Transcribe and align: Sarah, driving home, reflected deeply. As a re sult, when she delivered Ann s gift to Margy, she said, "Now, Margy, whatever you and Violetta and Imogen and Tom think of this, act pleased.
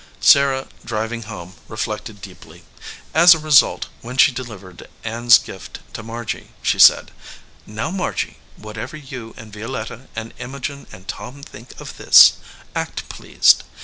Sarah, 0.19 0.67
driving 0.83 1.21
home, 1.29 1.53
reflected 1.67 2.21
deeply. 2.21 2.63
As 3.13 3.35
a 3.35 3.37
re 3.37 3.51
sult, 3.51 3.85
when 4.01 4.17
she 4.17 4.31
delivered 4.31 4.89
Ann 5.03 5.27
s 5.27 5.37
gift 5.37 5.79
to 5.93 6.01
Margy, 6.01 6.53
she 6.63 6.79
said, 6.79 7.11
"Now, 7.67 7.91
Margy, 7.91 8.39
whatever 8.57 8.97
you 8.97 9.35
and 9.37 9.53
Violetta 9.53 10.07
and 10.15 10.33
Imogen 10.39 10.87
and 10.91 11.07
Tom 11.07 11.43
think 11.43 11.79
of 11.79 11.97
this, 11.97 12.33
act 12.75 13.09
pleased. 13.09 13.61